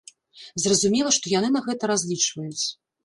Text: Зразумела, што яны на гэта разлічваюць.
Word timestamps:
Зразумела, 0.63 1.11
што 1.17 1.33
яны 1.33 1.51
на 1.57 1.61
гэта 1.67 1.83
разлічваюць. 1.93 2.65